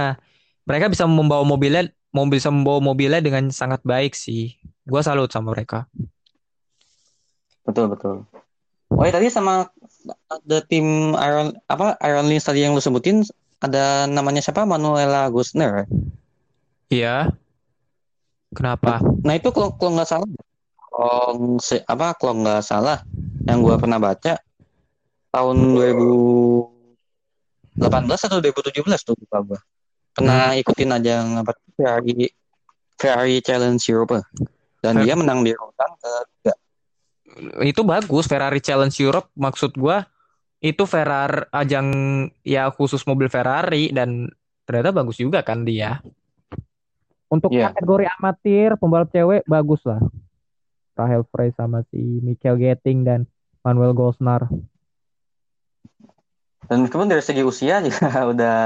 [0.66, 4.54] mereka bisa membawa mobilnya mau bisa membawa mobilnya dengan sangat baik sih.
[4.86, 5.86] Gua salut sama mereka.
[7.66, 8.26] Betul betul.
[8.90, 9.70] Oh ya tadi sama
[10.08, 13.24] ada tim Iron apa Iron Lynx tadi yang lu sebutin
[13.60, 15.84] ada namanya siapa Manuela Gusner.
[16.88, 17.28] Iya.
[18.50, 18.98] Kenapa?
[19.22, 20.26] Nah itu kalau kalau nggak salah,
[20.80, 22.98] kalau apa kalau nggak salah
[23.46, 24.42] yang gua pernah baca
[25.30, 29.60] tahun 2018 atau 2017 tuh lupa gua.
[30.10, 32.26] Pernah ikutin aja apa Ferrari
[32.98, 34.18] Ferrari Challenge Europe
[34.82, 36.54] dan Fer- dia menang di urutan ketiga.
[37.62, 40.04] Itu bagus Ferrari Challenge Europe maksud gua
[40.60, 41.88] itu Ferrari ajang
[42.44, 44.28] ya khusus mobil Ferrari dan
[44.68, 46.04] ternyata bagus juga kan dia.
[47.30, 47.70] Untuk Iya.
[47.70, 50.02] kategori amatir pembalap cewek bagus lah.
[50.98, 53.20] Rahel Frey sama si Michael Getting dan
[53.64, 54.50] Manuel Gosnar.
[56.68, 58.56] Dan kemudian dari segi usia juga udah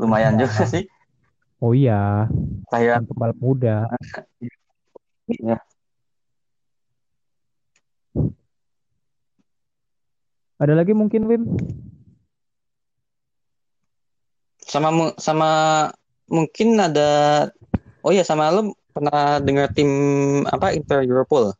[0.00, 0.40] lumayan Iya.
[0.50, 0.84] juga sih.
[1.60, 2.24] Oh iya,
[2.72, 3.84] Kayak pembalap muda.
[5.28, 5.60] ya.
[10.60, 11.42] Ada lagi mungkin Wim?
[14.70, 15.50] sama sama
[16.30, 17.10] mungkin ada
[18.06, 19.90] oh ya sama lu pernah dengar tim
[20.46, 21.50] apa Inter Europol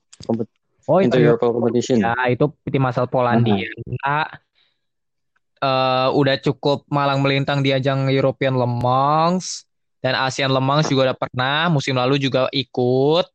[0.87, 3.67] Oh Inter itu Europol Competition ya itu tim asal Polandia.
[5.61, 9.69] Eh, udah cukup malang melintang di ajang European Le Mans
[10.01, 11.69] dan ASEAN Le Mans juga udah pernah.
[11.69, 13.27] Musim lalu juga ikut.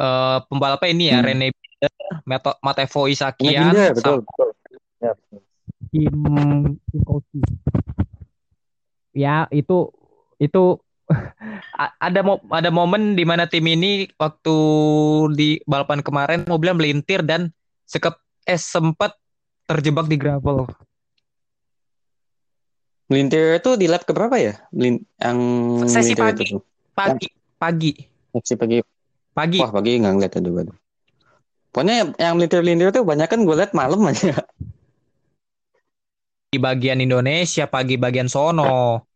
[0.00, 1.26] Eh, pembalapnya ini ya Hmm.
[1.28, 1.92] Rene Binder,
[2.24, 4.48] Ini Isakian, Binder, betul betul
[5.02, 5.12] ya,
[5.90, 6.16] Kim
[7.02, 7.40] Koki.
[9.12, 9.92] Ya itu
[10.38, 10.78] itu
[12.00, 14.56] ada mo ada momen di mana tim ini waktu
[15.34, 17.52] di balapan kemarin mobilnya melintir dan
[17.84, 19.18] sekep eh sempat
[19.66, 20.64] terjebak di gravel.
[23.06, 25.38] Melintir itu di lap keberapa ya Melin- yang
[25.84, 26.48] Sesi pagi.
[26.48, 26.56] itu
[26.92, 27.92] Pagi pagi
[28.32, 28.80] Sesi pagi
[29.32, 29.58] pagi.
[29.60, 30.76] wah pagi nggak ngeliat aduh aduh
[31.68, 34.32] pokoknya yang- yang melintir melintir tuh banyak kan gue liat malam aja
[36.52, 39.08] di bagian Indonesia, pagi bagian sono.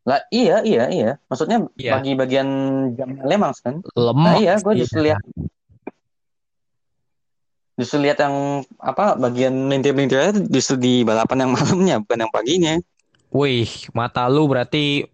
[0.00, 2.00] lah iya iya iya maksudnya Iya.
[2.00, 2.48] bagi bagian
[2.96, 4.32] jam Lemans kan Lemah.
[4.32, 4.82] Nah iya, gue sih.
[4.82, 5.20] justru lihat
[7.78, 12.74] justru lihat yang apa bagian melintir-melintirnya justru di balapan yang malamnya bukan yang paginya.
[13.30, 15.06] Wih, mata lu berarti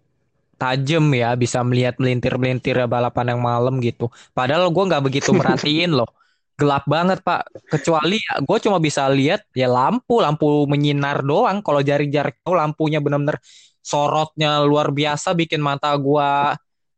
[0.57, 4.09] tajam ya, bisa melihat melintir-melintir balapan yang malam gitu.
[4.33, 6.09] Padahal gua nggak begitu merhatiin loh.
[6.57, 7.53] Gelap banget, Pak.
[7.69, 11.61] Kecuali ya, gue cuma bisa lihat ya lampu, lampu menyinar doang.
[11.61, 13.37] Kalau jarak-jarak jauh lampunya benar-benar
[13.85, 16.57] sorotnya luar biasa bikin mata gua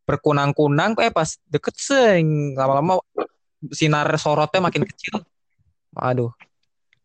[0.09, 0.97] berkunang-kunang.
[0.97, 2.97] Eh pas deket seng, lama-lama
[3.69, 5.21] sinar sorotnya makin kecil.
[5.93, 6.33] Aduh,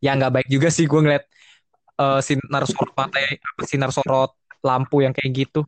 [0.01, 1.25] ya nggak baik juga sih gue ngeliat
[2.01, 4.33] eh, sinar sorot mata, apa sinar sorot
[4.65, 5.61] lampu yang kayak gitu.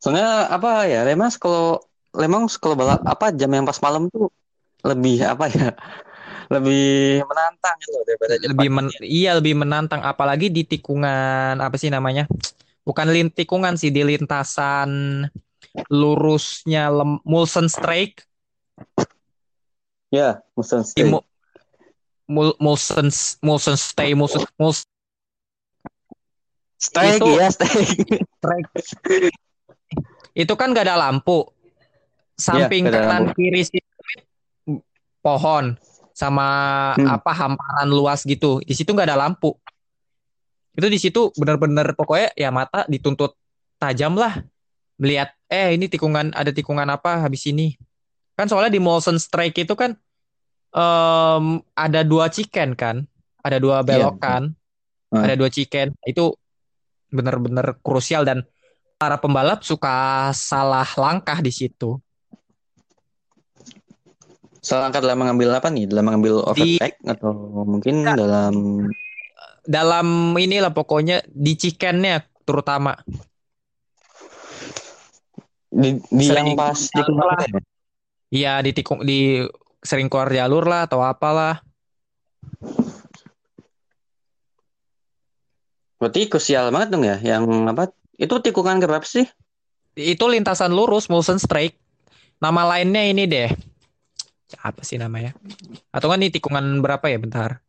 [0.00, 1.82] Soalnya apa ya, Lemans kalau
[2.16, 4.32] Lemans kalau balap apa jam yang pas malam tuh
[4.84, 5.74] lebih apa ya,
[6.54, 9.04] lebih menantang gitu daripada jam lebih men paginya.
[9.04, 12.24] iya lebih menantang apalagi di tikungan apa sih namanya
[12.82, 15.24] bukan lin tikungan sih di lintasan
[15.88, 18.24] lurusnya Lem- Mulsen Strike
[20.08, 21.04] Ya, Mustang di Stay.
[21.04, 21.26] Mu-
[22.24, 23.12] Mul Mulsen
[23.44, 24.88] Mulsen Stay Mulsen Mulsen
[26.78, 28.08] Strike itu- ya, strike.
[28.40, 28.70] Strike
[30.32, 31.44] itu kan gak ada lampu
[32.38, 33.36] samping ada kanan lampu.
[33.36, 33.82] kiri sih
[35.28, 35.76] pohon
[36.16, 36.46] sama
[36.96, 37.14] Hmm.
[37.14, 38.58] apa hamparan luas gitu.
[38.64, 39.54] Di situ nggak ada lampu.
[40.74, 43.36] Itu di situ benar-benar pokoknya ya mata dituntut
[43.76, 44.40] tajam lah.
[44.98, 47.78] Melihat eh ini tikungan ada tikungan apa habis ini?
[48.34, 49.94] Kan soalnya di Molson Strike itu kan
[50.74, 53.04] em, ada dua chicken kan?
[53.44, 54.56] Ada dua belokan
[55.08, 55.24] Hmm.
[55.24, 55.94] ada dua chicken.
[56.04, 56.34] Itu
[57.08, 58.44] benar-benar krusial dan
[59.00, 61.96] para pembalap suka salah langkah di situ
[64.58, 65.86] Selangkah dalam mengambil apa nih?
[65.86, 67.30] Dalam mengambil Di- overtake atau
[67.64, 68.54] mungkin dalam
[69.68, 72.96] dalam inilah pokoknya di chickennya terutama
[75.68, 77.60] di, di Sering yang pas di ya?
[78.28, 79.44] Iya di tikung di
[79.80, 81.60] sering keluar jalur lah atau apalah.
[85.98, 87.90] Berarti krusial banget dong ya, yang apa?
[88.14, 89.26] Itu tikungan ke berapa sih?
[89.98, 91.74] Itu lintasan lurus Mulson Strike.
[92.38, 93.50] Nama lainnya ini deh.
[94.56, 95.36] Apa sih namanya?
[95.92, 97.60] Atau kan ini tikungan berapa ya bentar.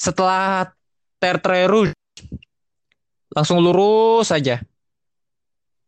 [0.00, 0.72] Setelah
[1.20, 1.92] Tertre Rouge
[3.32, 4.60] langsung lurus saja.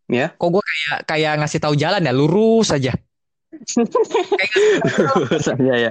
[0.04, 0.36] Ya.
[0.36, 2.92] Kok gue kayak kayak ngasih tahu jalan ya, lurus saja.
[5.56, 5.90] Iya ya.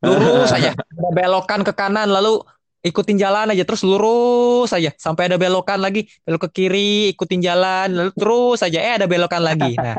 [0.00, 0.72] Lurus saja.
[0.72, 2.40] Ada belokan ke kanan lalu
[2.84, 7.88] ikutin jalan aja terus lurus aja sampai ada belokan lagi belok ke kiri ikutin jalan
[7.88, 9.96] lalu terus aja eh ada belokan lagi nah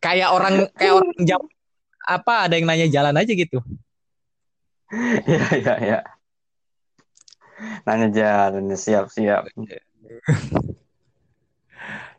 [0.00, 1.40] kayak orang kayak orang jam
[2.04, 3.58] apa ada yang nanya jalan aja gitu
[5.26, 5.98] Iya, iya, iya.
[7.88, 9.48] Nanya jalan, siap, siap.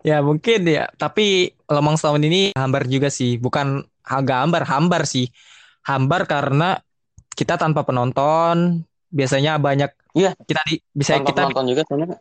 [0.05, 5.25] ya mungkin ya tapi Lemang setahun ini hambar juga sih bukan agak hambar hambar sih
[5.81, 6.77] hambar karena
[7.33, 10.31] kita tanpa penonton biasanya banyak Iya.
[10.47, 12.17] kita di, bisa Tanpa kita penonton juga soalnya.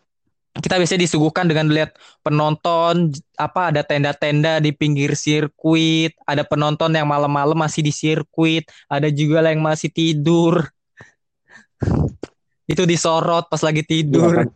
[0.54, 7.10] Kita biasanya disuguhkan dengan lihat penonton apa ada tenda-tenda di pinggir sirkuit, ada penonton yang
[7.10, 10.62] malam-malam masih di sirkuit, ada juga yang masih tidur.
[12.70, 14.46] Itu disorot pas lagi tidur.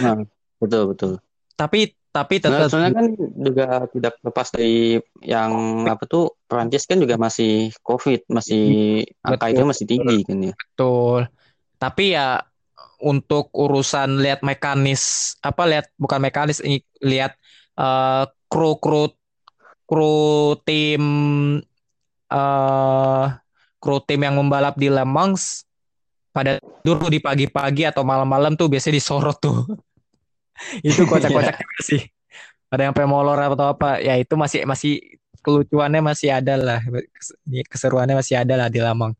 [0.00, 0.22] Nah,
[0.62, 1.12] betul, betul.
[1.58, 7.00] Tapi tapi Nah, tetap soalnya kan juga tidak lepas dari yang apa tuh Perancis kan
[7.00, 8.64] juga masih COVID, masih
[9.24, 9.56] angka Betul.
[9.56, 10.54] itu masih tinggi kan ya.
[10.54, 11.20] betul.
[11.80, 12.44] Tapi ya
[13.02, 17.34] untuk urusan lihat mekanis apa lihat bukan mekanis ini lihat
[17.76, 19.10] eh, kru kru
[19.84, 21.04] kru tim
[22.32, 23.26] eh
[23.82, 25.66] kru tim yang membalap di Le Mans
[26.32, 29.68] pada tuh di pagi-pagi atau malam-malam tuh biasanya disorot tuh.
[30.86, 32.00] Itu kocak-kocak juga sih.
[32.72, 34.96] Ada yang pemolor atau apa, ya itu masih masih
[35.44, 36.80] kelucuannya masih ada lah,
[37.68, 39.12] keseruannya masih ada lah di Lamang.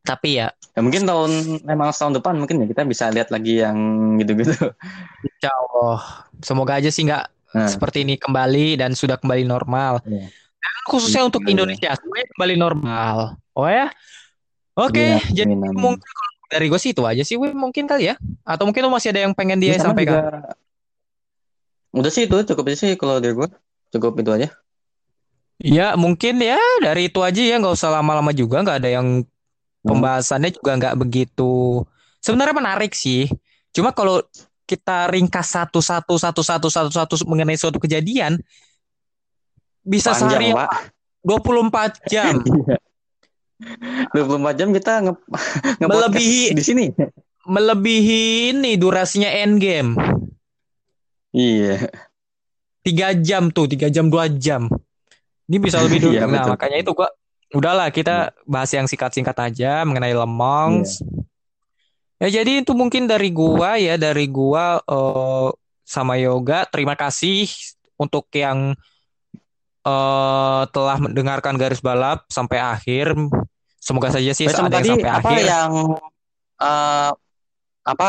[0.00, 3.76] Tapi ya, Ya mungkin tahun memang tahun depan mungkin ya kita bisa lihat lagi yang
[4.16, 4.54] gitu-gitu.
[5.20, 5.98] insya Allah,
[6.40, 9.98] semoga aja sih nggak Nah, seperti ini kembali dan sudah kembali normal.
[10.06, 10.30] Iya.
[10.30, 11.50] Dan khususnya untuk Iya.
[11.50, 13.16] Indonesia semuanya kembali normal.
[13.52, 13.90] Oh ya,
[14.72, 14.94] oke.
[14.94, 15.98] Iya, Jadi mungkin
[16.46, 18.14] dari gue sih itu aja sih, Wim, mungkin kali ya.
[18.46, 20.22] Atau mungkin lu masih ada yang pengen dia Ya, sampaikan?
[20.22, 20.54] juga-
[21.90, 23.50] Udah sih itu cukup aja sih kalau dari gue.
[23.90, 24.48] Cukup itu aja.
[25.58, 29.26] Ya mungkin ya dari itu aja ya nggak usah lama-lama juga nggak ada yang
[29.80, 31.84] pembahasannya juga nggak begitu
[32.18, 33.30] sebenarnya menarik sih
[33.70, 34.20] cuma kalau
[34.64, 38.38] kita ringkas satu-satu satu-satu satu-satu mengenai suatu kejadian
[39.80, 40.68] bisa sehari Panjang,
[41.24, 41.90] Pak.
[42.00, 42.34] 24 jam
[44.14, 45.12] 24 jam kita nge
[45.80, 46.86] nge Melebihi- di sini.
[47.42, 49.96] melebihi ini durasinya endgame
[51.30, 51.86] Iya.
[52.82, 54.66] tiga jam tuh tiga jam dua jam
[55.46, 56.50] ini bisa lebih dulu Iya, nah betul.
[56.52, 57.08] makanya itu gua
[57.50, 60.86] udahlah kita bahas yang singkat-singkat aja mengenai Lemong.
[62.20, 65.48] Ya jadi itu mungkin dari gua ya dari gua eh,
[65.82, 67.48] sama Yoga terima kasih
[67.96, 68.76] untuk yang
[69.86, 73.16] eh, telah mendengarkan garis balap sampai akhir.
[73.80, 75.44] Semoga saja sih yang tadi sampai apa akhir.
[75.48, 75.72] yang
[76.60, 77.10] eh,
[77.88, 78.08] apa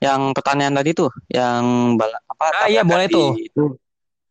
[0.00, 3.32] yang pertanyaan tadi tuh yang bala, apa Ah, iya, boleh di- tuh.
[3.36, 3.64] itu.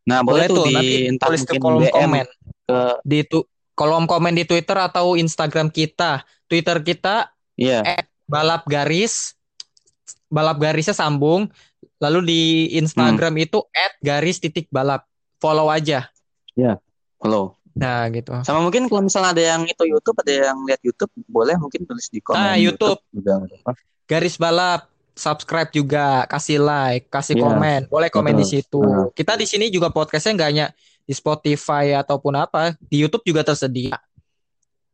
[0.10, 2.28] Nah, boleh, tuh di nanti entah tulis ke mungkin kolom DM komen.
[2.66, 3.40] ke di tu
[3.80, 6.28] kolom komen di Twitter atau Instagram kita.
[6.46, 7.80] Twitter kita iya.
[8.26, 9.40] balap garis
[10.28, 11.48] balap garisnya sambung
[11.98, 12.42] lalu di
[12.76, 13.46] Instagram Hmm.
[13.46, 13.60] itu
[14.00, 16.12] @garis titik balap follow aja
[17.16, 17.56] Follow.
[17.72, 21.56] nah gitu Sama mungkin kalau misalnya ada yang itu YouTube, ada yang lihat YouTube, boleh
[21.56, 23.00] mungkin tulis di komen Ah, YouTube.
[23.10, 23.40] juga.
[23.40, 23.72] apa-apa.
[24.04, 24.82] garis balap
[25.14, 27.44] subscribe juga kasih like kasih Iya.
[27.46, 28.52] komen boleh komen di Betul.
[28.58, 29.08] situ Ah.
[29.14, 30.66] kita di sini juga podcastnya nggak hanya
[31.10, 33.98] di Spotify ataupun apa di YouTube juga tersedia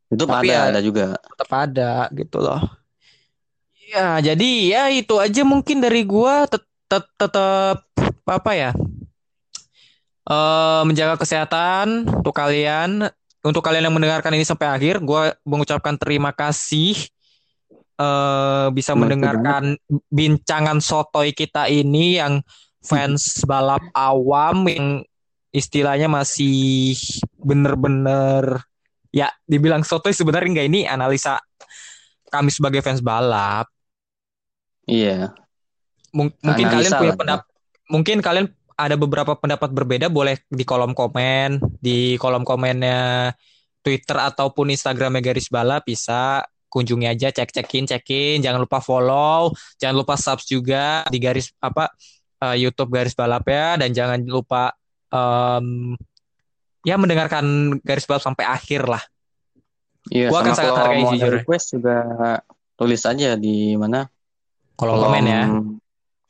[0.07, 1.05] YouTube Tapi ada, ya- ada juga.
[1.19, 2.63] tetap ada gitu loh
[3.85, 7.83] ya jadi ya itu aja mungkin dari gua tet- tet- tetap
[8.25, 8.71] apa ya
[10.25, 13.05] eh menjaga kesehatan untuk kalian
[13.45, 16.97] untuk kalian yang mendengarkan ini sampai akhir gua mengucapkan terima kasih
[17.95, 19.63] eh bisa kasih mendengarkan
[20.09, 22.41] bincangan sotoy kita ini yang
[22.81, 24.87] fans balap awam yang
[25.55, 26.99] istilahnya masih
[27.39, 28.59] bener-bener
[29.15, 30.67] ya dibilang sotoy sebenarnya enggak.
[30.67, 31.39] Ini analisa
[32.27, 33.71] kami sebagai fans balap.
[34.83, 35.31] Iya.
[36.11, 37.47] Mung- mungkin Analisa kalian punya pendapat
[37.87, 43.31] mungkin kalian ada beberapa pendapat berbeda boleh di kolom komen di kolom komennya
[43.79, 49.95] Twitter ataupun Instagramnya garis balap bisa kunjungi aja cek cekin cekin jangan lupa follow jangan
[49.95, 51.87] lupa subs juga di garis apa
[52.43, 54.75] eh, YouTube garis balap ya dan jangan lupa
[55.07, 55.93] em,
[56.81, 57.45] ya mendengarkan
[57.81, 59.03] garis balap sampai akhir lah
[60.05, 61.33] Iya, Gua akan sangat hargai mau jujur.
[61.33, 61.97] request juga
[62.75, 64.05] tulis aja di mana
[64.75, 65.43] kolom komen ya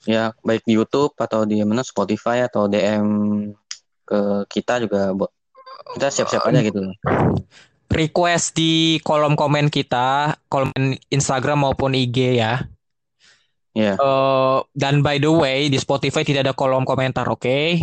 [0.05, 3.03] Ya, baik di YouTube atau di mana Spotify atau DM
[4.05, 5.11] ke kita juga
[5.91, 6.77] kita siap-siap aja gitu.
[7.89, 10.69] request di kolom komen kita kolom
[11.09, 12.63] Instagram maupun IG ya
[13.73, 13.99] Iya.
[13.99, 17.75] Eh, dan by the way di Spotify tidak ada kolom komentar, oke?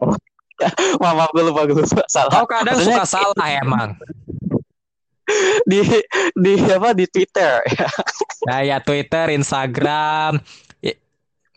[1.00, 2.32] Maaf, maaf gue lupa gue lupa salah.
[2.36, 3.96] Oh kadang Maksudnya- suka salah emang.
[5.70, 5.80] di
[6.34, 7.62] di apa di Twitter.
[8.48, 10.40] Nah ya Twitter, Instagram.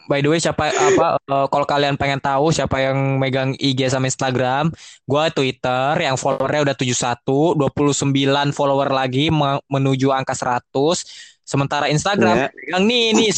[0.03, 4.11] By the way siapa apa eh, kalau kalian pengen tahu siapa yang megang IG sama
[4.11, 4.67] Instagram,
[5.07, 7.23] gua Twitter yang followernya udah 71,
[7.55, 8.11] 29
[8.51, 10.67] follower lagi me- menuju angka 100.
[11.43, 12.47] Sementara Instagram Ya.
[12.75, 13.31] yang nih nih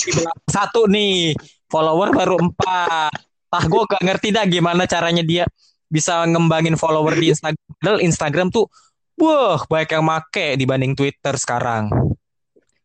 [0.50, 1.38] satu nih
[1.70, 3.14] follower baru 4.
[3.56, 5.48] Tah gua gak ngerti dah gimana caranya dia
[5.88, 7.64] bisa ngembangin follower di Instagram.
[7.80, 8.68] Padahal Instagram tuh
[9.16, 11.88] wah banyak yang make dibanding Twitter sekarang.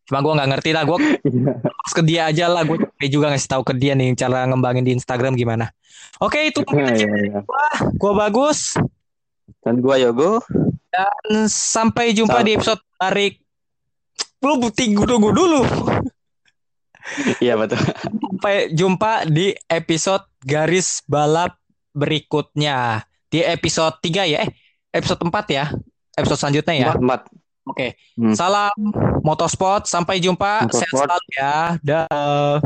[0.06, 0.98] Cuma gue nggak ngerti lah, gue
[1.82, 4.94] pas ke dia aja lah, gue juga ngasih tahu ke dia nih cara ngembangin di
[4.94, 5.70] Instagram gimana.
[6.22, 7.40] Oke itu Iya, iya, iya.
[7.94, 8.74] gue bagus
[9.66, 10.38] Dan gua Yogo.
[10.90, 13.42] dan sampai jumpa di episode tarik.
[14.42, 15.62] Lu bukti tunggu dulu.
[17.44, 17.80] Iya betul.
[17.80, 21.56] Sampai jumpa di episode garis balap
[21.92, 23.04] berikutnya.
[23.30, 24.38] Di episode 3 ya.
[24.46, 24.50] Eh,
[24.94, 25.70] episode 4 ya.
[26.18, 26.92] Episode selanjutnya ya.
[26.98, 27.30] 4.
[27.66, 27.70] 4.
[27.70, 27.88] Oke.
[28.18, 28.34] Hmm.
[28.34, 28.74] Salam
[29.22, 30.66] motorsport, sampai jumpa.
[30.66, 30.82] Motorsport.
[30.82, 31.56] Sehat selalu ya.
[31.84, 32.58] Dah.